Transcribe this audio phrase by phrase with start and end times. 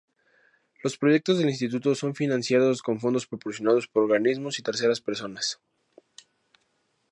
[0.81, 5.59] Los proyectos del Instituto son financiados con fondos proporcionados por organismos y terceras personas.